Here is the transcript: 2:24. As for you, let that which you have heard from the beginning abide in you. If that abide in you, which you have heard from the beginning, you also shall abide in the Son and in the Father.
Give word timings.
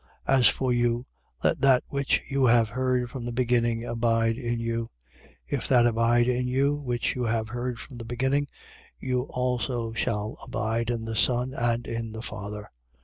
2:24. 0.27 0.37
As 0.39 0.47
for 0.47 0.73
you, 0.73 1.05
let 1.43 1.61
that 1.61 1.83
which 1.89 2.21
you 2.27 2.47
have 2.47 2.69
heard 2.69 3.07
from 3.07 3.23
the 3.23 3.31
beginning 3.31 3.85
abide 3.85 4.35
in 4.35 4.59
you. 4.59 4.87
If 5.45 5.67
that 5.67 5.85
abide 5.85 6.27
in 6.27 6.47
you, 6.47 6.73
which 6.73 7.13
you 7.15 7.25
have 7.25 7.49
heard 7.49 7.77
from 7.79 7.99
the 7.99 8.03
beginning, 8.05 8.47
you 8.99 9.25
also 9.29 9.93
shall 9.93 10.39
abide 10.43 10.89
in 10.89 11.05
the 11.05 11.15
Son 11.15 11.53
and 11.53 11.85
in 11.85 12.13
the 12.13 12.23
Father. 12.23 12.71